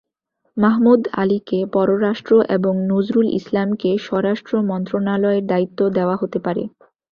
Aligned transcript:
মাহমুদ 0.57 1.01
আলীকে 1.13 1.59
পররাষ্ট্র 1.73 2.33
এবং 2.55 2.73
নজরুল 2.91 3.27
ইসলামকে 3.39 3.89
স্বরাষ্ট্র 4.05 4.53
মন্ত্রণালয়ের 4.69 5.43
দায়িত্ব 5.47 5.79
দেওয়া 5.97 6.15
হতে 6.21 6.39
পারে। 6.45 6.63